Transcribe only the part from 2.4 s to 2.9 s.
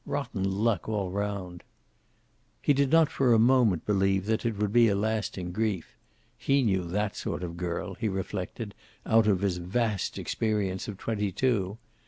He did